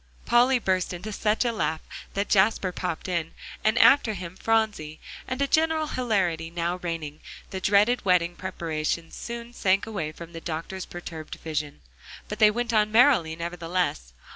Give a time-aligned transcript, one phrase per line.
[0.25, 1.79] Polly burst into such a laugh
[2.15, 7.19] that Jasper popped in, and after him, Phronsie, and a general hilarity now reigning,
[7.51, 11.81] the dreaded wedding preparations soon sank away from the doctor's perturbed vision.
[12.27, 14.11] But they went on merrily nevertheless.